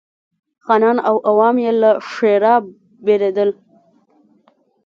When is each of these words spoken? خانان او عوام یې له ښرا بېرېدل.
خانان 0.65 0.97
او 1.07 1.15
عوام 1.29 1.55
یې 1.65 1.71
له 1.81 1.91
ښرا 2.09 2.55
بېرېدل. 3.05 3.49